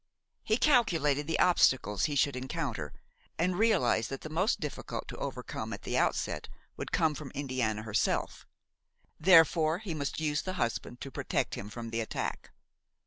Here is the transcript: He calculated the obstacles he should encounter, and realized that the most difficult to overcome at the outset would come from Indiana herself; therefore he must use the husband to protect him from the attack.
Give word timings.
He 0.43 0.57
calculated 0.57 1.27
the 1.27 1.37
obstacles 1.37 2.05
he 2.05 2.15
should 2.15 2.35
encounter, 2.35 2.91
and 3.37 3.55
realized 3.59 4.09
that 4.09 4.21
the 4.21 4.31
most 4.31 4.59
difficult 4.59 5.07
to 5.09 5.17
overcome 5.17 5.73
at 5.73 5.83
the 5.83 5.95
outset 5.95 6.49
would 6.75 6.91
come 6.91 7.13
from 7.13 7.29
Indiana 7.35 7.83
herself; 7.83 8.47
therefore 9.19 9.77
he 9.77 9.93
must 9.93 10.19
use 10.19 10.41
the 10.41 10.53
husband 10.53 11.01
to 11.01 11.11
protect 11.11 11.53
him 11.53 11.69
from 11.69 11.91
the 11.91 12.01
attack. 12.01 12.49